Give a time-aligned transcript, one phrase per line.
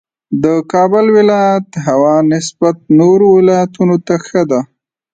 [0.43, 4.59] د کابل ولایت هوا نسبت نورو ولایتونو ته ښه ده